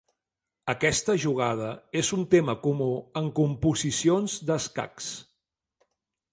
Aquesta 0.71 1.15
jugada 1.25 1.67
és 2.01 2.09
un 2.17 2.25
tema 2.33 2.57
comú 2.65 2.89
en 3.23 3.29
composicions 3.43 4.41
d'escacs. 4.51 5.15